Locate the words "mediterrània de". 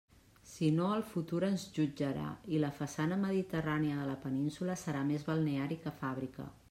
3.27-4.09